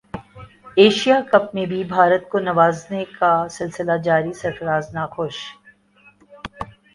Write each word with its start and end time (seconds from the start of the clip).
Asia 0.77 1.17
cup 1.31 1.53
میں 1.53 1.65
بھی 1.65 1.83
بھارت 1.87 2.27
کو 2.29 2.39
نوازنے 2.41 3.03
کا 3.11 3.29
سلسلہ 3.49 3.97
جاری 4.03 4.33
سرفراز 4.35 4.93
ناخوش 4.93 5.37